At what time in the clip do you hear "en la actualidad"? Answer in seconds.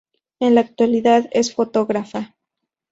0.39-1.29